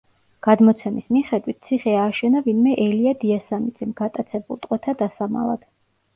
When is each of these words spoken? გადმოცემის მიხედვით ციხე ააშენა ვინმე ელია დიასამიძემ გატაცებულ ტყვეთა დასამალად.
გადმოცემის 0.45 1.11
მიხედვით 1.17 1.59
ციხე 1.67 1.93
ააშენა 2.05 2.41
ვინმე 2.47 2.73
ელია 2.87 3.15
დიასამიძემ 3.25 3.93
გატაცებულ 4.01 4.63
ტყვეთა 4.67 4.99
დასამალად. 5.05 5.71